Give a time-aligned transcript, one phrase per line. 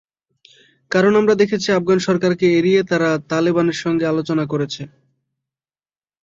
[0.91, 4.83] কারণ, আমরা দেখেছি, আফগান সরকারকে এড়িয়ে তারা তালেবানের সঙ্গে আলোচনা করেছে।